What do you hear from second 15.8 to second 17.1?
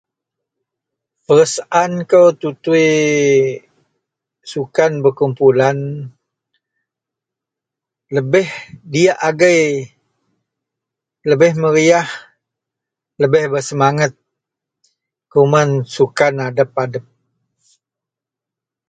sukan adep-adep